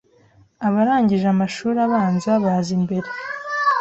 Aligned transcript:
abarangije 0.67 1.27
amashuri 1.33 1.77
abanza 1.87 2.31
baza 2.43 2.69
imbere 2.77 3.07